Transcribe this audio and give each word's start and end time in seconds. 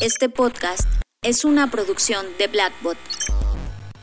Este 0.00 0.28
podcast 0.28 0.88
es 1.22 1.44
una 1.44 1.70
producción 1.70 2.26
de 2.38 2.48
Blackbot. 2.48 2.96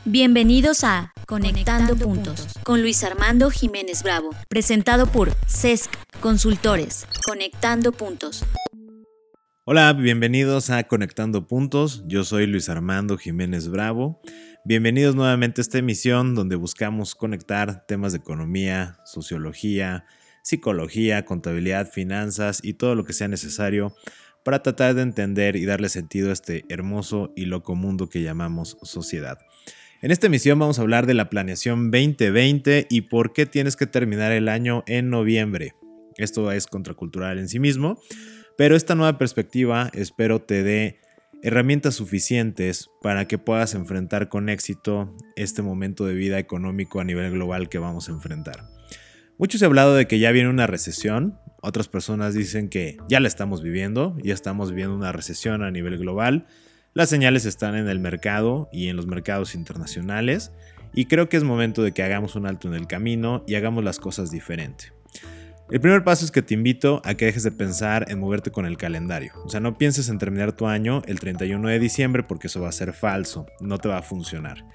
Bienvenidos 0.04 0.84
a 0.84 1.12
Conectando, 1.26 1.96
Puntos 1.96 2.48
con 2.64 2.80
Luis 2.80 3.04
Armando 3.04 3.50
Jiménez 3.50 4.02
Bravo, 4.02 4.30
presentado 4.48 5.06
por 5.06 5.30
CESC 5.46 5.90
Consultores. 6.20 7.06
Conectando 7.26 7.92
Puntos. 7.92 8.44
Hola, 9.64 9.92
bienvenidos 9.92 10.70
a 10.70 10.82
Conectando 10.84 11.46
Puntos. 11.46 12.02
Yo 12.06 12.24
soy 12.24 12.46
Luis 12.46 12.68
Armando 12.70 13.18
Jiménez 13.18 13.68
Bravo. 13.68 14.20
Bienvenidos 14.64 15.14
nuevamente 15.14 15.60
a 15.60 15.62
esta 15.62 15.78
emisión 15.78 16.34
donde 16.34 16.56
buscamos 16.56 17.14
conectar 17.14 17.84
temas 17.86 18.12
de 18.12 18.18
economía, 18.18 18.98
sociología, 19.04 20.06
psicología, 20.42 21.24
contabilidad, 21.24 21.88
finanzas 21.88 22.60
y 22.62 22.74
todo 22.74 22.94
lo 22.94 23.04
que 23.04 23.12
sea 23.12 23.28
necesario 23.28 23.94
para 24.44 24.62
tratar 24.62 24.94
de 24.94 25.02
entender 25.02 25.56
y 25.56 25.64
darle 25.64 25.88
sentido 25.88 26.30
a 26.30 26.32
este 26.32 26.64
hermoso 26.68 27.32
y 27.36 27.44
loco 27.44 27.74
mundo 27.74 28.08
que 28.08 28.22
llamamos 28.22 28.76
sociedad. 28.82 29.38
En 30.02 30.10
esta 30.10 30.26
emisión 30.26 30.58
vamos 30.58 30.78
a 30.78 30.82
hablar 30.82 31.06
de 31.06 31.14
la 31.14 31.30
planeación 31.30 31.90
2020 31.90 32.86
y 32.90 33.02
por 33.02 33.32
qué 33.32 33.46
tienes 33.46 33.76
que 33.76 33.86
terminar 33.86 34.32
el 34.32 34.48
año 34.48 34.82
en 34.86 35.10
noviembre. 35.10 35.74
Esto 36.16 36.50
es 36.50 36.66
contracultural 36.66 37.38
en 37.38 37.48
sí 37.48 37.60
mismo, 37.60 38.00
pero 38.58 38.74
esta 38.74 38.94
nueva 38.94 39.16
perspectiva 39.16 39.90
espero 39.94 40.42
te 40.42 40.62
dé 40.62 40.98
herramientas 41.42 41.94
suficientes 41.96 42.88
para 43.00 43.26
que 43.26 43.38
puedas 43.38 43.74
enfrentar 43.74 44.28
con 44.28 44.48
éxito 44.48 45.16
este 45.36 45.62
momento 45.62 46.06
de 46.06 46.14
vida 46.14 46.38
económico 46.38 47.00
a 47.00 47.04
nivel 47.04 47.30
global 47.30 47.68
que 47.68 47.78
vamos 47.78 48.08
a 48.08 48.12
enfrentar. 48.12 48.64
Mucho 49.38 49.58
se 49.58 49.64
ha 49.64 49.68
hablado 49.68 49.94
de 49.94 50.06
que 50.06 50.18
ya 50.20 50.30
viene 50.30 50.48
una 50.48 50.66
recesión, 50.66 51.38
otras 51.62 51.88
personas 51.88 52.34
dicen 52.34 52.68
que 52.68 52.98
ya 53.08 53.20
la 53.20 53.28
estamos 53.28 53.62
viviendo, 53.62 54.16
ya 54.22 54.34
estamos 54.34 54.70
viviendo 54.70 54.94
una 54.94 55.12
recesión 55.12 55.62
a 55.62 55.70
nivel 55.70 55.96
global, 55.96 56.46
las 56.92 57.08
señales 57.08 57.46
están 57.46 57.74
en 57.76 57.88
el 57.88 58.00
mercado 58.00 58.68
y 58.72 58.88
en 58.88 58.96
los 58.96 59.06
mercados 59.06 59.54
internacionales 59.54 60.52
y 60.92 61.06
creo 61.06 61.28
que 61.28 61.38
es 61.38 61.44
momento 61.44 61.82
de 61.82 61.92
que 61.92 62.02
hagamos 62.02 62.34
un 62.34 62.46
alto 62.46 62.68
en 62.68 62.74
el 62.74 62.86
camino 62.86 63.44
y 63.46 63.54
hagamos 63.54 63.82
las 63.82 63.98
cosas 63.98 64.30
diferente. 64.30 64.92
El 65.70 65.80
primer 65.80 66.04
paso 66.04 66.24
es 66.24 66.30
que 66.30 66.42
te 66.42 66.52
invito 66.52 67.00
a 67.02 67.14
que 67.14 67.24
dejes 67.24 67.44
de 67.44 67.52
pensar 67.52 68.04
en 68.10 68.18
moverte 68.18 68.50
con 68.50 68.66
el 68.66 68.76
calendario. 68.76 69.32
O 69.44 69.48
sea, 69.48 69.60
no 69.60 69.78
pienses 69.78 70.10
en 70.10 70.18
terminar 70.18 70.52
tu 70.52 70.66
año 70.66 71.00
el 71.06 71.18
31 71.18 71.66
de 71.66 71.78
diciembre 71.78 72.24
porque 72.24 72.48
eso 72.48 72.60
va 72.60 72.68
a 72.68 72.72
ser 72.72 72.92
falso, 72.92 73.46
no 73.60 73.78
te 73.78 73.88
va 73.88 73.98
a 73.98 74.02
funcionar. 74.02 74.66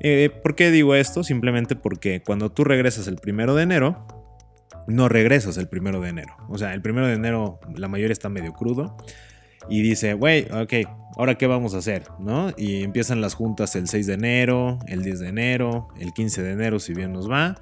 Eh, 0.00 0.30
¿Por 0.42 0.54
qué 0.54 0.70
digo 0.70 0.94
esto? 0.94 1.24
Simplemente 1.24 1.76
porque 1.76 2.22
cuando 2.22 2.50
tú 2.50 2.64
regresas 2.64 3.06
el 3.06 3.16
primero 3.16 3.54
de 3.54 3.62
enero, 3.62 4.06
no 4.86 5.08
regresas 5.08 5.56
el 5.56 5.68
primero 5.68 6.00
de 6.00 6.10
enero. 6.10 6.34
O 6.48 6.58
sea, 6.58 6.74
el 6.74 6.82
primero 6.82 7.06
de 7.06 7.14
enero 7.14 7.60
la 7.74 7.88
mayoría 7.88 8.12
está 8.12 8.28
medio 8.28 8.52
crudo 8.52 8.96
y 9.68 9.82
dice, 9.82 10.14
güey, 10.14 10.46
ok, 10.50 10.88
ahora 11.16 11.36
qué 11.36 11.46
vamos 11.46 11.74
a 11.74 11.78
hacer, 11.78 12.04
¿no? 12.18 12.52
Y 12.56 12.82
empiezan 12.82 13.20
las 13.20 13.34
juntas 13.34 13.76
el 13.76 13.88
6 13.88 14.06
de 14.06 14.14
enero, 14.14 14.78
el 14.86 15.02
10 15.02 15.20
de 15.20 15.28
enero, 15.28 15.88
el 16.00 16.12
15 16.12 16.42
de 16.42 16.52
enero 16.52 16.78
si 16.78 16.94
bien 16.94 17.12
nos 17.12 17.30
va. 17.30 17.56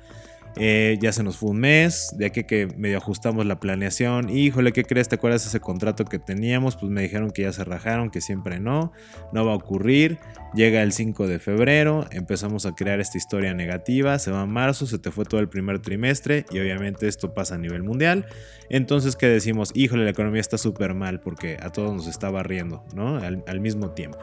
Eh, 0.56 0.98
ya 1.00 1.12
se 1.12 1.22
nos 1.22 1.36
fue 1.36 1.50
un 1.50 1.60
mes, 1.60 2.14
de 2.16 2.26
aquí 2.26 2.44
que 2.44 2.66
medio 2.76 2.98
ajustamos 2.98 3.46
la 3.46 3.60
planeación. 3.60 4.28
Híjole, 4.28 4.72
¿qué 4.72 4.84
crees? 4.84 5.08
¿Te 5.08 5.14
acuerdas 5.14 5.46
ese 5.46 5.60
contrato 5.60 6.04
que 6.04 6.18
teníamos? 6.18 6.76
Pues 6.76 6.90
me 6.90 7.02
dijeron 7.02 7.30
que 7.30 7.42
ya 7.42 7.52
se 7.52 7.64
rajaron, 7.64 8.10
que 8.10 8.20
siempre 8.20 8.58
no, 8.58 8.92
no 9.32 9.46
va 9.46 9.52
a 9.52 9.56
ocurrir. 9.56 10.18
Llega 10.54 10.82
el 10.82 10.92
5 10.92 11.28
de 11.28 11.38
febrero, 11.38 12.06
empezamos 12.10 12.66
a 12.66 12.74
crear 12.74 13.00
esta 13.00 13.16
historia 13.16 13.54
negativa, 13.54 14.18
se 14.18 14.32
va 14.32 14.42
a 14.42 14.46
marzo, 14.46 14.86
se 14.86 14.98
te 14.98 15.12
fue 15.12 15.24
todo 15.24 15.40
el 15.40 15.48
primer 15.48 15.78
trimestre 15.78 16.44
y 16.50 16.58
obviamente 16.58 17.06
esto 17.06 17.32
pasa 17.32 17.54
a 17.54 17.58
nivel 17.58 17.84
mundial. 17.84 18.26
Entonces, 18.68 19.14
¿qué 19.14 19.26
decimos? 19.28 19.70
Híjole, 19.74 20.04
la 20.04 20.10
economía 20.10 20.40
está 20.40 20.58
súper 20.58 20.94
mal 20.94 21.20
porque 21.20 21.56
a 21.62 21.70
todos 21.70 21.94
nos 21.94 22.08
está 22.08 22.30
barriendo, 22.30 22.84
¿no? 22.94 23.18
al 23.18 23.60
mismo 23.60 23.90
tiempo. 23.90 24.18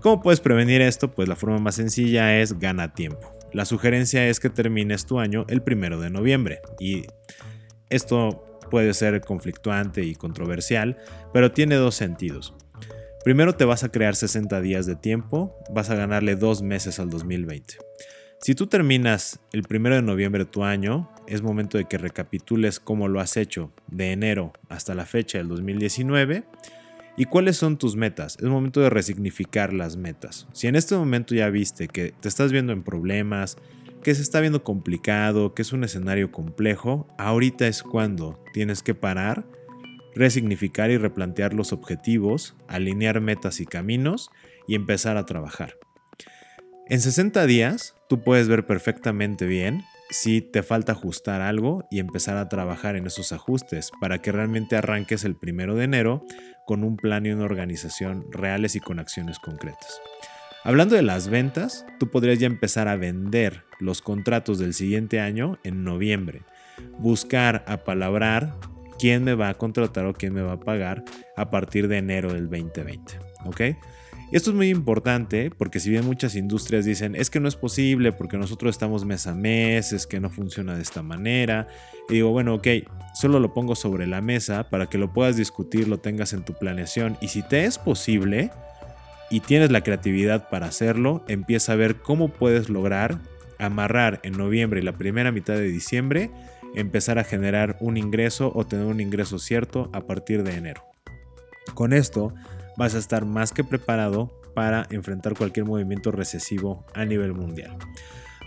¿Cómo 0.00 0.22
puedes 0.22 0.40
prevenir 0.40 0.80
esto? 0.80 1.10
Pues 1.10 1.28
la 1.28 1.36
forma 1.36 1.58
más 1.58 1.74
sencilla 1.74 2.38
es 2.40 2.58
gana 2.58 2.94
tiempo. 2.94 3.39
La 3.52 3.64
sugerencia 3.64 4.26
es 4.28 4.40
que 4.40 4.50
termines 4.50 5.06
tu 5.06 5.18
año 5.18 5.44
el 5.48 5.62
primero 5.62 6.00
de 6.00 6.10
noviembre 6.10 6.60
y 6.78 7.04
esto 7.88 8.60
puede 8.70 8.94
ser 8.94 9.20
conflictuante 9.20 10.02
y 10.04 10.14
controversial, 10.14 10.96
pero 11.32 11.52
tiene 11.52 11.74
dos 11.74 11.96
sentidos. 11.96 12.54
Primero 13.24 13.54
te 13.54 13.64
vas 13.64 13.84
a 13.84 13.90
crear 13.90 14.16
60 14.16 14.60
días 14.60 14.86
de 14.86 14.96
tiempo, 14.96 15.54
vas 15.70 15.90
a 15.90 15.94
ganarle 15.94 16.36
dos 16.36 16.62
meses 16.62 17.00
al 17.00 17.10
2020. 17.10 17.78
Si 18.40 18.54
tú 18.54 18.66
terminas 18.66 19.40
el 19.52 19.62
primero 19.64 19.96
de 19.96 20.02
noviembre 20.02 20.46
tu 20.46 20.64
año, 20.64 21.10
es 21.26 21.42
momento 21.42 21.76
de 21.76 21.84
que 21.84 21.98
recapitules 21.98 22.80
cómo 22.80 23.08
lo 23.08 23.20
has 23.20 23.36
hecho 23.36 23.72
de 23.88 24.12
enero 24.12 24.54
hasta 24.70 24.94
la 24.94 25.04
fecha 25.04 25.36
del 25.36 25.48
2019 25.48 26.44
¿Y 27.20 27.26
cuáles 27.26 27.58
son 27.58 27.76
tus 27.76 27.96
metas? 27.96 28.38
Es 28.40 28.48
momento 28.48 28.80
de 28.80 28.88
resignificar 28.88 29.74
las 29.74 29.98
metas. 29.98 30.46
Si 30.54 30.68
en 30.68 30.74
este 30.74 30.96
momento 30.96 31.34
ya 31.34 31.50
viste 31.50 31.86
que 31.86 32.14
te 32.18 32.28
estás 32.30 32.50
viendo 32.50 32.72
en 32.72 32.82
problemas, 32.82 33.58
que 34.02 34.14
se 34.14 34.22
está 34.22 34.40
viendo 34.40 34.64
complicado, 34.64 35.52
que 35.52 35.60
es 35.60 35.74
un 35.74 35.84
escenario 35.84 36.32
complejo, 36.32 37.06
ahorita 37.18 37.66
es 37.66 37.82
cuando 37.82 38.42
tienes 38.54 38.82
que 38.82 38.94
parar, 38.94 39.44
resignificar 40.14 40.90
y 40.90 40.96
replantear 40.96 41.52
los 41.52 41.74
objetivos, 41.74 42.56
alinear 42.68 43.20
metas 43.20 43.60
y 43.60 43.66
caminos 43.66 44.30
y 44.66 44.74
empezar 44.74 45.18
a 45.18 45.26
trabajar. 45.26 45.76
En 46.88 47.02
60 47.02 47.44
días 47.44 47.96
tú 48.08 48.24
puedes 48.24 48.48
ver 48.48 48.64
perfectamente 48.64 49.44
bien 49.44 49.82
si 50.10 50.40
te 50.40 50.62
falta 50.62 50.92
ajustar 50.92 51.40
algo 51.40 51.86
y 51.90 52.00
empezar 52.00 52.36
a 52.36 52.48
trabajar 52.48 52.96
en 52.96 53.06
esos 53.06 53.32
ajustes 53.32 53.90
para 54.00 54.20
que 54.20 54.32
realmente 54.32 54.76
arranques 54.76 55.24
el 55.24 55.36
primero 55.36 55.74
de 55.74 55.84
enero 55.84 56.24
con 56.66 56.84
un 56.84 56.96
plan 56.96 57.26
y 57.26 57.30
una 57.30 57.44
organización 57.44 58.26
reales 58.30 58.76
y 58.76 58.80
con 58.80 58.98
acciones 58.98 59.38
concretas. 59.38 60.00
Hablando 60.62 60.94
de 60.94 61.02
las 61.02 61.28
ventas, 61.28 61.86
tú 61.98 62.10
podrías 62.10 62.38
ya 62.38 62.46
empezar 62.46 62.86
a 62.86 62.96
vender 62.96 63.64
los 63.78 64.02
contratos 64.02 64.58
del 64.58 64.74
siguiente 64.74 65.18
año 65.18 65.58
en 65.64 65.84
noviembre. 65.84 66.42
Buscar, 66.98 67.64
apalabrar 67.66 68.56
quién 68.98 69.24
me 69.24 69.34
va 69.34 69.48
a 69.48 69.54
contratar 69.54 70.04
o 70.04 70.12
quién 70.12 70.34
me 70.34 70.42
va 70.42 70.52
a 70.52 70.60
pagar 70.60 71.02
a 71.36 71.50
partir 71.50 71.88
de 71.88 71.96
enero 71.96 72.34
del 72.34 72.50
2020. 72.50 73.18
¿Ok? 73.46 73.60
Esto 74.32 74.50
es 74.50 74.56
muy 74.56 74.68
importante 74.68 75.50
porque 75.50 75.80
si 75.80 75.90
bien 75.90 76.04
muchas 76.04 76.36
industrias 76.36 76.84
dicen 76.84 77.16
es 77.16 77.30
que 77.30 77.40
no 77.40 77.48
es 77.48 77.56
posible 77.56 78.12
porque 78.12 78.38
nosotros 78.38 78.70
estamos 78.70 79.04
mes 79.04 79.26
a 79.26 79.34
mes, 79.34 79.92
es 79.92 80.06
que 80.06 80.20
no 80.20 80.30
funciona 80.30 80.76
de 80.76 80.82
esta 80.82 81.02
manera, 81.02 81.66
y 82.08 82.14
digo, 82.14 82.30
bueno, 82.30 82.54
ok, 82.54 82.66
solo 83.14 83.40
lo 83.40 83.52
pongo 83.54 83.74
sobre 83.74 84.06
la 84.06 84.20
mesa 84.20 84.70
para 84.70 84.86
que 84.86 84.98
lo 84.98 85.12
puedas 85.12 85.36
discutir, 85.36 85.88
lo 85.88 85.98
tengas 85.98 86.32
en 86.32 86.44
tu 86.44 86.54
planeación 86.54 87.16
y 87.20 87.28
si 87.28 87.42
te 87.42 87.64
es 87.64 87.78
posible 87.78 88.50
y 89.30 89.40
tienes 89.40 89.70
la 89.70 89.82
creatividad 89.82 90.48
para 90.48 90.66
hacerlo, 90.66 91.24
empieza 91.28 91.72
a 91.72 91.76
ver 91.76 91.96
cómo 91.96 92.28
puedes 92.28 92.68
lograr 92.68 93.18
amarrar 93.60 94.20
en 94.22 94.32
noviembre 94.32 94.80
y 94.80 94.82
la 94.82 94.96
primera 94.96 95.32
mitad 95.32 95.54
de 95.54 95.68
diciembre, 95.68 96.30
empezar 96.74 97.18
a 97.18 97.24
generar 97.24 97.76
un 97.80 97.96
ingreso 97.96 98.52
o 98.54 98.66
tener 98.66 98.86
un 98.86 99.00
ingreso 99.00 99.38
cierto 99.38 99.90
a 99.92 100.06
partir 100.06 100.42
de 100.42 100.56
enero. 100.56 100.84
Con 101.74 101.92
esto 101.92 102.32
vas 102.76 102.94
a 102.94 102.98
estar 102.98 103.24
más 103.24 103.52
que 103.52 103.64
preparado 103.64 104.40
para 104.54 104.86
enfrentar 104.90 105.36
cualquier 105.36 105.66
movimiento 105.66 106.10
recesivo 106.10 106.84
a 106.94 107.04
nivel 107.04 107.32
mundial. 107.32 107.76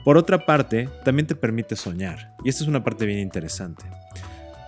Por 0.04 0.18
otra 0.18 0.46
parte, 0.46 0.90
también 1.06 1.28
te 1.28 1.36
permite 1.36 1.76
soñar, 1.76 2.36
y 2.44 2.50
esta 2.50 2.64
es 2.64 2.68
una 2.68 2.84
parte 2.84 3.06
bien 3.06 3.20
interesante. 3.20 3.86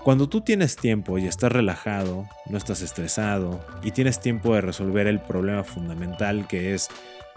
Cuando 0.06 0.30
tú 0.30 0.42
tienes 0.42 0.76
tiempo 0.76 1.18
y 1.18 1.26
estás 1.26 1.52
relajado, 1.52 2.28
no 2.48 2.58
estás 2.58 2.84
estresado 2.84 3.66
y 3.82 3.90
tienes 3.90 4.20
tiempo 4.20 4.54
de 4.54 4.62
resolver 4.62 5.08
el 5.08 5.20
problema 5.20 5.64
fundamental 5.64 6.48
que 6.48 6.76
es 6.76 6.90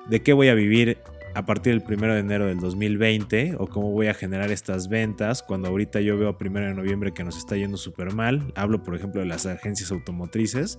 de 0.06 0.22
qué 0.22 0.34
voy 0.34 0.48
a 0.48 0.54
vivir 0.54 0.98
a 1.34 1.46
partir 1.46 1.80
del 1.80 1.96
1 1.98 2.14
de 2.14 2.20
enero 2.20 2.46
del 2.46 2.58
2020 2.58 3.56
o 3.58 3.68
cómo 3.68 3.92
voy 3.92 4.08
a 4.08 4.14
generar 4.14 4.50
estas 4.50 4.88
ventas 4.88 5.42
cuando 5.42 5.68
ahorita 5.68 6.00
yo 6.00 6.18
veo 6.18 6.28
a 6.28 6.36
1 6.38 6.60
de 6.60 6.74
noviembre 6.74 7.14
que 7.14 7.24
nos 7.24 7.38
está 7.38 7.56
yendo 7.56 7.78
súper 7.78 8.12
mal. 8.12 8.52
Hablo 8.54 8.82
por 8.82 8.94
ejemplo 8.94 9.22
de 9.22 9.28
las 9.28 9.46
agencias 9.46 9.90
automotrices. 9.90 10.78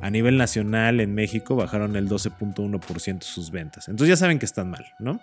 A 0.00 0.10
nivel 0.10 0.36
nacional 0.36 1.00
en 1.00 1.14
México 1.14 1.56
bajaron 1.56 1.96
el 1.96 2.08
12.1% 2.08 3.22
sus 3.22 3.50
ventas. 3.50 3.88
Entonces 3.88 4.08
ya 4.08 4.16
saben 4.16 4.38
que 4.38 4.46
están 4.46 4.70
mal, 4.70 4.86
¿no? 4.98 5.20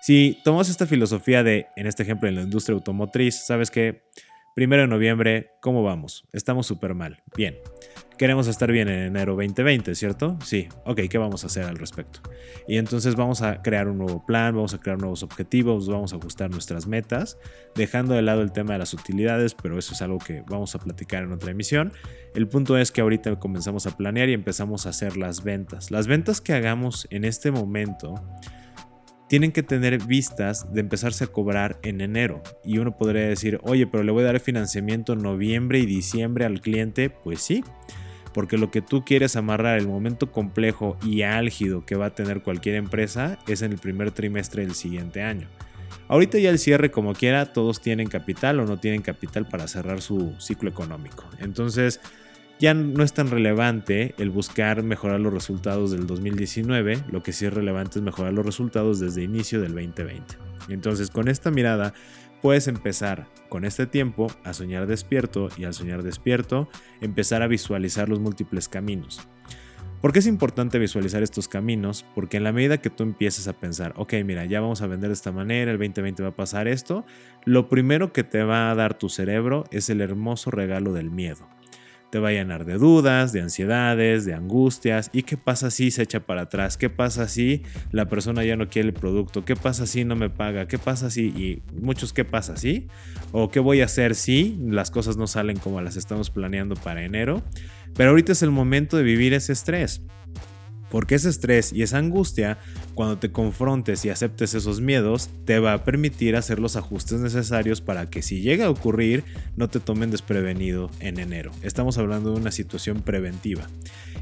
Si 0.00 0.38
tomamos 0.44 0.68
esta 0.68 0.86
filosofía 0.86 1.42
de, 1.42 1.66
en 1.76 1.86
este 1.86 2.02
ejemplo, 2.02 2.28
en 2.28 2.34
la 2.34 2.42
industria 2.42 2.74
automotriz, 2.74 3.44
sabes 3.46 3.70
que 3.70 4.02
primero 4.54 4.82
de 4.82 4.88
noviembre, 4.88 5.50
¿cómo 5.60 5.82
vamos? 5.82 6.24
Estamos 6.32 6.66
súper 6.66 6.94
mal. 6.94 7.22
Bien. 7.36 7.56
Queremos 8.20 8.48
estar 8.48 8.70
bien 8.70 8.86
en 8.88 8.98
enero 8.98 9.34
2020, 9.34 9.94
¿cierto? 9.94 10.36
Sí. 10.44 10.68
Ok, 10.84 11.00
¿qué 11.08 11.16
vamos 11.16 11.42
a 11.42 11.46
hacer 11.46 11.64
al 11.64 11.78
respecto? 11.78 12.20
Y 12.68 12.76
entonces 12.76 13.16
vamos 13.16 13.40
a 13.40 13.62
crear 13.62 13.88
un 13.88 13.96
nuevo 13.96 14.26
plan, 14.26 14.54
vamos 14.54 14.74
a 14.74 14.78
crear 14.78 14.98
nuevos 14.98 15.22
objetivos, 15.22 15.88
vamos 15.88 16.12
a 16.12 16.16
ajustar 16.16 16.50
nuestras 16.50 16.86
metas, 16.86 17.38
dejando 17.74 18.12
de 18.12 18.20
lado 18.20 18.42
el 18.42 18.52
tema 18.52 18.74
de 18.74 18.80
las 18.80 18.92
utilidades, 18.92 19.54
pero 19.54 19.78
eso 19.78 19.94
es 19.94 20.02
algo 20.02 20.18
que 20.18 20.44
vamos 20.46 20.74
a 20.74 20.80
platicar 20.80 21.22
en 21.22 21.32
otra 21.32 21.52
emisión. 21.52 21.94
El 22.34 22.46
punto 22.46 22.76
es 22.76 22.92
que 22.92 23.00
ahorita 23.00 23.38
comenzamos 23.38 23.86
a 23.86 23.96
planear 23.96 24.28
y 24.28 24.34
empezamos 24.34 24.84
a 24.84 24.90
hacer 24.90 25.16
las 25.16 25.42
ventas. 25.42 25.90
Las 25.90 26.06
ventas 26.06 26.42
que 26.42 26.52
hagamos 26.52 27.06
en 27.08 27.24
este 27.24 27.50
momento 27.50 28.22
tienen 29.30 29.50
que 29.50 29.62
tener 29.62 29.96
vistas 30.04 30.70
de 30.74 30.80
empezarse 30.80 31.24
a 31.24 31.28
cobrar 31.28 31.78
en 31.82 32.02
enero. 32.02 32.42
Y 32.66 32.76
uno 32.76 32.98
podría 32.98 33.22
decir, 33.22 33.60
oye, 33.62 33.86
pero 33.86 34.04
le 34.04 34.12
voy 34.12 34.24
a 34.24 34.26
dar 34.26 34.40
financiamiento 34.40 35.14
en 35.14 35.22
noviembre 35.22 35.78
y 35.78 35.86
diciembre 35.86 36.44
al 36.44 36.60
cliente. 36.60 37.08
Pues 37.08 37.40
sí, 37.40 37.64
porque 38.32 38.58
lo 38.58 38.70
que 38.70 38.82
tú 38.82 39.04
quieres 39.04 39.36
amarrar, 39.36 39.78
el 39.78 39.88
momento 39.88 40.30
complejo 40.30 40.96
y 41.04 41.22
álgido 41.22 41.84
que 41.84 41.96
va 41.96 42.06
a 42.06 42.14
tener 42.14 42.42
cualquier 42.42 42.76
empresa, 42.76 43.38
es 43.46 43.62
en 43.62 43.72
el 43.72 43.78
primer 43.78 44.10
trimestre 44.12 44.62
del 44.62 44.74
siguiente 44.74 45.22
año. 45.22 45.48
Ahorita 46.08 46.38
ya 46.38 46.50
el 46.50 46.58
cierre 46.58 46.90
como 46.90 47.14
quiera, 47.14 47.52
todos 47.52 47.80
tienen 47.80 48.08
capital 48.08 48.60
o 48.60 48.66
no 48.66 48.78
tienen 48.78 49.02
capital 49.02 49.46
para 49.46 49.68
cerrar 49.68 50.00
su 50.00 50.34
ciclo 50.38 50.68
económico. 50.68 51.24
Entonces 51.38 52.00
ya 52.58 52.74
no 52.74 53.02
es 53.02 53.12
tan 53.12 53.30
relevante 53.30 54.14
el 54.18 54.30
buscar 54.30 54.82
mejorar 54.82 55.20
los 55.20 55.32
resultados 55.32 55.92
del 55.92 56.06
2019, 56.06 57.04
lo 57.10 57.22
que 57.22 57.32
sí 57.32 57.46
es 57.46 57.54
relevante 57.54 57.98
es 57.98 58.04
mejorar 58.04 58.32
los 58.32 58.44
resultados 58.44 59.00
desde 59.00 59.22
inicio 59.22 59.60
del 59.60 59.74
2020. 59.74 60.36
Entonces 60.68 61.10
con 61.10 61.28
esta 61.28 61.50
mirada 61.50 61.94
puedes 62.42 62.68
empezar 62.68 63.28
con 63.48 63.64
este 63.64 63.86
tiempo 63.86 64.28
a 64.44 64.52
soñar 64.52 64.86
despierto 64.86 65.48
y 65.56 65.64
al 65.64 65.74
soñar 65.74 66.02
despierto 66.02 66.68
empezar 67.00 67.42
a 67.42 67.46
visualizar 67.46 68.08
los 68.08 68.20
múltiples 68.20 68.68
caminos. 68.68 69.26
¿Por 70.00 70.12
qué 70.12 70.20
es 70.20 70.26
importante 70.26 70.78
visualizar 70.78 71.22
estos 71.22 71.46
caminos? 71.46 72.06
Porque 72.14 72.38
en 72.38 72.44
la 72.44 72.52
medida 72.52 72.78
que 72.78 72.88
tú 72.88 73.02
empieces 73.02 73.48
a 73.48 73.52
pensar, 73.52 73.92
ok, 73.96 74.14
mira, 74.24 74.46
ya 74.46 74.60
vamos 74.60 74.80
a 74.80 74.86
vender 74.86 75.10
de 75.10 75.14
esta 75.14 75.30
manera, 75.30 75.70
el 75.70 75.78
2020 75.78 76.22
va 76.22 76.30
a 76.30 76.36
pasar 76.36 76.68
esto, 76.68 77.04
lo 77.44 77.68
primero 77.68 78.12
que 78.12 78.24
te 78.24 78.42
va 78.42 78.70
a 78.70 78.74
dar 78.74 78.96
tu 78.96 79.10
cerebro 79.10 79.64
es 79.70 79.90
el 79.90 80.00
hermoso 80.00 80.50
regalo 80.50 80.94
del 80.94 81.10
miedo 81.10 81.46
te 82.10 82.18
va 82.18 82.28
a 82.28 82.32
llenar 82.32 82.64
de 82.64 82.74
dudas, 82.74 83.32
de 83.32 83.40
ansiedades, 83.40 84.24
de 84.24 84.34
angustias. 84.34 85.10
¿Y 85.12 85.22
qué 85.22 85.36
pasa 85.36 85.70
si 85.70 85.90
se 85.90 86.02
echa 86.02 86.20
para 86.20 86.42
atrás? 86.42 86.76
¿Qué 86.76 86.90
pasa 86.90 87.28
si 87.28 87.62
la 87.92 88.08
persona 88.08 88.44
ya 88.44 88.56
no 88.56 88.68
quiere 88.68 88.88
el 88.88 88.94
producto? 88.94 89.44
¿Qué 89.44 89.56
pasa 89.56 89.86
si 89.86 90.04
no 90.04 90.16
me 90.16 90.28
paga? 90.28 90.66
¿Qué 90.66 90.78
pasa 90.78 91.10
si? 91.10 91.26
Y 91.26 91.62
muchos, 91.80 92.12
¿qué 92.12 92.24
pasa 92.24 92.56
si? 92.56 92.88
¿O 93.32 93.50
qué 93.50 93.60
voy 93.60 93.80
a 93.80 93.84
hacer 93.84 94.14
si 94.14 94.58
las 94.60 94.90
cosas 94.90 95.16
no 95.16 95.26
salen 95.26 95.58
como 95.58 95.80
las 95.80 95.96
estamos 95.96 96.30
planeando 96.30 96.74
para 96.74 97.04
enero? 97.04 97.42
Pero 97.94 98.10
ahorita 98.10 98.32
es 98.32 98.42
el 98.42 98.50
momento 98.50 98.96
de 98.96 99.02
vivir 99.02 99.32
ese 99.34 99.52
estrés. 99.52 100.02
Porque 100.90 101.14
ese 101.14 101.28
estrés 101.28 101.72
y 101.72 101.82
esa 101.82 101.98
angustia, 101.98 102.58
cuando 102.94 103.18
te 103.18 103.30
confrontes 103.30 104.04
y 104.04 104.10
aceptes 104.10 104.54
esos 104.54 104.80
miedos, 104.80 105.30
te 105.44 105.58
va 105.58 105.72
a 105.72 105.84
permitir 105.84 106.36
hacer 106.36 106.58
los 106.58 106.76
ajustes 106.76 107.20
necesarios 107.20 107.80
para 107.80 108.10
que 108.10 108.22
si 108.22 108.40
llega 108.40 108.66
a 108.66 108.70
ocurrir, 108.70 109.24
no 109.56 109.68
te 109.68 109.80
tomen 109.80 110.10
desprevenido 110.10 110.90
en 111.00 111.18
enero. 111.18 111.52
Estamos 111.62 111.98
hablando 111.98 112.32
de 112.32 112.40
una 112.40 112.50
situación 112.50 113.02
preventiva. 113.02 113.68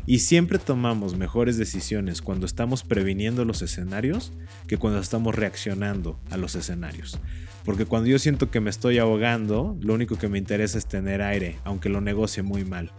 Y 0.06 0.20
siempre 0.20 0.58
tomamos 0.58 1.16
mejores 1.16 1.58
decisiones 1.58 2.22
cuando 2.22 2.46
estamos 2.46 2.82
previniendo 2.82 3.44
los 3.44 3.62
escenarios 3.62 4.32
que 4.66 4.78
cuando 4.78 5.00
estamos 5.00 5.34
reaccionando 5.34 6.18
a 6.30 6.36
los 6.36 6.54
escenarios. 6.54 7.18
Porque 7.64 7.84
cuando 7.84 8.08
yo 8.08 8.18
siento 8.18 8.50
que 8.50 8.60
me 8.60 8.70
estoy 8.70 8.98
ahogando, 8.98 9.76
lo 9.80 9.92
único 9.92 10.16
que 10.16 10.28
me 10.28 10.38
interesa 10.38 10.78
es 10.78 10.86
tener 10.86 11.20
aire, 11.20 11.58
aunque 11.64 11.90
lo 11.90 12.00
negocie 12.00 12.42
muy 12.42 12.64
mal. 12.64 12.92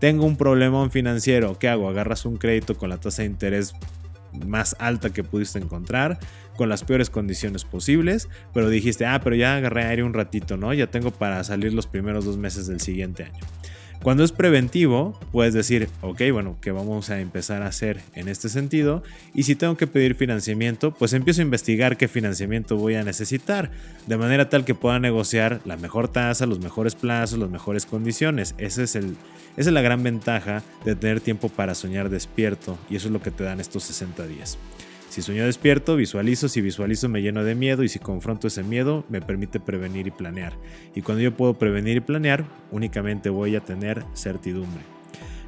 Tengo 0.00 0.26
un 0.26 0.36
problema 0.36 0.88
financiero, 0.90 1.58
¿qué 1.58 1.68
hago? 1.68 1.88
Agarras 1.88 2.26
un 2.26 2.36
crédito 2.36 2.76
con 2.76 2.90
la 2.90 2.98
tasa 2.98 3.22
de 3.22 3.28
interés 3.28 3.74
más 4.44 4.76
alta 4.78 5.10
que 5.10 5.24
pudiste 5.24 5.58
encontrar, 5.58 6.18
con 6.56 6.68
las 6.68 6.84
peores 6.84 7.10
condiciones 7.10 7.64
posibles, 7.64 8.28
pero 8.52 8.68
dijiste, 8.68 9.06
ah, 9.06 9.20
pero 9.22 9.36
ya 9.36 9.56
agarré 9.56 9.84
aire 9.84 10.02
un 10.02 10.14
ratito, 10.14 10.56
¿no? 10.56 10.72
Ya 10.74 10.88
tengo 10.88 11.10
para 11.10 11.42
salir 11.44 11.72
los 11.72 11.86
primeros 11.86 12.24
dos 12.24 12.36
meses 12.36 12.66
del 12.66 12.80
siguiente 12.80 13.24
año. 13.24 13.40
Cuando 14.06 14.22
es 14.22 14.30
preventivo, 14.30 15.18
puedes 15.32 15.52
decir, 15.52 15.88
ok, 16.00 16.22
bueno, 16.32 16.56
¿qué 16.60 16.70
vamos 16.70 17.10
a 17.10 17.18
empezar 17.18 17.62
a 17.62 17.66
hacer 17.66 18.02
en 18.14 18.28
este 18.28 18.48
sentido? 18.48 19.02
Y 19.34 19.42
si 19.42 19.56
tengo 19.56 19.76
que 19.76 19.88
pedir 19.88 20.14
financiamiento, 20.14 20.94
pues 20.94 21.12
empiezo 21.12 21.40
a 21.40 21.44
investigar 21.44 21.96
qué 21.96 22.06
financiamiento 22.06 22.76
voy 22.76 22.94
a 22.94 23.02
necesitar, 23.02 23.72
de 24.06 24.16
manera 24.16 24.48
tal 24.48 24.64
que 24.64 24.76
pueda 24.76 25.00
negociar 25.00 25.60
la 25.64 25.76
mejor 25.76 26.06
tasa, 26.06 26.46
los 26.46 26.60
mejores 26.60 26.94
plazos, 26.94 27.40
las 27.40 27.50
mejores 27.50 27.84
condiciones. 27.84 28.54
Ese 28.58 28.84
es 28.84 28.94
el, 28.94 29.16
esa 29.56 29.70
es 29.70 29.74
la 29.74 29.82
gran 29.82 30.04
ventaja 30.04 30.62
de 30.84 30.94
tener 30.94 31.20
tiempo 31.20 31.48
para 31.48 31.74
soñar 31.74 32.08
despierto 32.08 32.78
y 32.88 32.94
eso 32.94 33.08
es 33.08 33.12
lo 33.12 33.20
que 33.20 33.32
te 33.32 33.42
dan 33.42 33.58
estos 33.58 33.82
60 33.82 34.24
días. 34.28 34.56
Si 35.16 35.22
sueño 35.22 35.46
despierto, 35.46 35.96
visualizo, 35.96 36.46
si 36.46 36.60
visualizo 36.60 37.08
me 37.08 37.22
lleno 37.22 37.42
de 37.42 37.54
miedo 37.54 37.82
y 37.82 37.88
si 37.88 37.98
confronto 37.98 38.48
ese 38.48 38.62
miedo 38.62 39.06
me 39.08 39.22
permite 39.22 39.58
prevenir 39.58 40.06
y 40.06 40.10
planear. 40.10 40.52
Y 40.94 41.00
cuando 41.00 41.22
yo 41.22 41.34
puedo 41.34 41.54
prevenir 41.54 41.96
y 41.96 42.00
planear, 42.00 42.44
únicamente 42.70 43.30
voy 43.30 43.56
a 43.56 43.60
tener 43.60 44.04
certidumbre. 44.12 44.82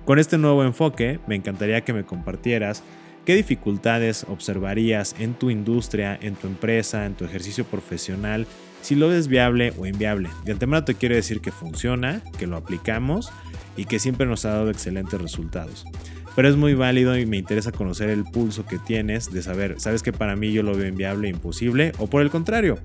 Con 0.07 0.19
este 0.19 0.39
nuevo 0.39 0.65
enfoque, 0.65 1.21
me 1.27 1.35
encantaría 1.35 1.83
que 1.83 1.93
me 1.93 2.07
compartieras 2.07 2.83
qué 3.27 3.35
dificultades 3.35 4.25
observarías 4.31 5.15
en 5.19 5.35
tu 5.35 5.51
industria, 5.51 6.19
en 6.19 6.35
tu 6.35 6.47
empresa, 6.47 7.05
en 7.05 7.13
tu 7.13 7.27
ejercicio 7.27 7.65
profesional, 7.65 8.47
si 8.81 8.95
lo 8.95 9.09
ves 9.09 9.29
viable 9.29 9.75
o 9.77 9.85
inviable. 9.85 10.31
De 10.47 10.53
antemano 10.53 10.87
te 10.87 10.95
quiero 10.95 11.15
decir 11.15 11.43
que 11.43 11.53
funciona, 11.53 12.23
que 12.39 12.47
lo 12.47 12.57
aplicamos 12.57 13.31
y 13.79 13.85
que 13.85 14.01
siempre 14.01 14.27
nos 14.27 14.45
ha 14.45 14.51
dado 14.51 14.71
excelentes 14.71 15.19
resultados. 15.19 15.87
Pero 16.35 16.49
es 16.49 16.57
muy 16.57 16.75
válido 16.75 17.17
y 17.17 17.27
me 17.27 17.37
interesa 17.37 17.73
conocer 17.73 18.11
el 18.11 18.25
pulso 18.25 18.67
que 18.67 18.79
tienes 18.79 19.33
de 19.33 19.41
saber, 19.41 19.77
¿sabes 19.79 20.03
que 20.03 20.13
para 20.13 20.37
mí 20.37 20.53
yo 20.53 20.63
lo 20.63 20.77
veo 20.77 20.89
inviable 20.89 21.29
e 21.29 21.31
imposible? 21.31 21.93
O 21.99 22.09
por 22.09 22.23
el 22.23 22.31
contrario, 22.31 22.79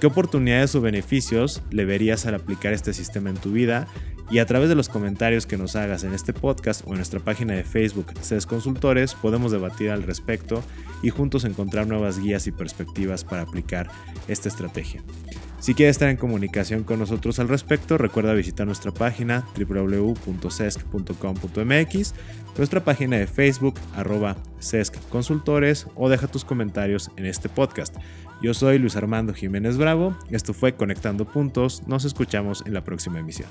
¿qué 0.00 0.06
oportunidades 0.06 0.74
o 0.74 0.80
beneficios 0.80 1.62
le 1.70 1.84
verías 1.84 2.24
al 2.24 2.34
aplicar 2.34 2.72
este 2.72 2.94
sistema 2.94 3.30
en 3.30 3.36
tu 3.36 3.52
vida? 3.52 3.86
Y 4.30 4.38
a 4.38 4.46
través 4.46 4.68
de 4.68 4.76
los 4.76 4.88
comentarios 4.88 5.44
que 5.44 5.56
nos 5.56 5.74
hagas 5.74 6.04
en 6.04 6.14
este 6.14 6.32
podcast 6.32 6.82
o 6.86 6.90
en 6.90 6.96
nuestra 6.96 7.18
página 7.18 7.54
de 7.54 7.64
Facebook 7.64 8.14
CES 8.20 8.46
Consultores 8.46 9.14
podemos 9.14 9.50
debatir 9.50 9.90
al 9.90 10.04
respecto 10.04 10.62
y 11.02 11.10
juntos 11.10 11.44
encontrar 11.44 11.88
nuevas 11.88 12.20
guías 12.20 12.46
y 12.46 12.52
perspectivas 12.52 13.24
para 13.24 13.42
aplicar 13.42 13.90
esta 14.28 14.48
estrategia. 14.48 15.02
Si 15.58 15.74
quieres 15.74 15.96
estar 15.96 16.08
en 16.08 16.16
comunicación 16.16 16.84
con 16.84 17.00
nosotros 17.00 17.40
al 17.40 17.48
respecto, 17.48 17.98
recuerda 17.98 18.32
visitar 18.32 18.66
nuestra 18.66 18.92
página 18.92 19.44
www.cesc.com.mx, 19.58 22.14
nuestra 22.56 22.84
página 22.84 23.18
de 23.18 23.26
Facebook, 23.26 23.74
arroba 23.94 24.36
Consultores, 25.10 25.86
o 25.96 26.08
deja 26.08 26.28
tus 26.28 26.46
comentarios 26.46 27.10
en 27.16 27.26
este 27.26 27.50
podcast. 27.50 27.94
Yo 28.40 28.54
soy 28.54 28.78
Luis 28.78 28.96
Armando 28.96 29.34
Jiménez 29.34 29.76
Bravo, 29.76 30.16
esto 30.30 30.54
fue 30.54 30.76
Conectando 30.76 31.26
Puntos, 31.26 31.86
nos 31.86 32.06
escuchamos 32.06 32.62
en 32.64 32.72
la 32.72 32.82
próxima 32.82 33.18
emisión. 33.18 33.50